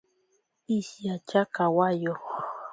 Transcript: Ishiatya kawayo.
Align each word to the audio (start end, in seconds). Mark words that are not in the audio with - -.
Ishiatya 0.77 1.41
kawayo. 1.55 2.13